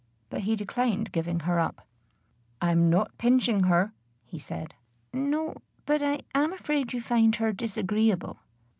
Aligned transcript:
But 0.31 0.41
he 0.41 0.55
declined 0.55 1.11
giving 1.11 1.41
her 1.41 1.59
up. 1.59 1.85
"I'm 2.59 2.89
not 2.89 3.19
pinching 3.19 3.65
her," 3.65 3.93
he 4.25 4.39
said. 4.39 4.73
"No; 5.13 5.57
but 5.85 6.01
I 6.01 6.21
am 6.33 6.53
afraid 6.53 6.91
you 6.91 6.99
find 7.01 7.35
her 7.35 7.53
disagreeable." 7.53 8.39